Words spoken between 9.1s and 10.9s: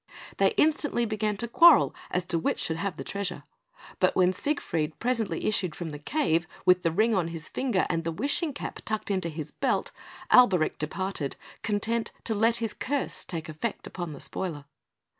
into his belt, Alberic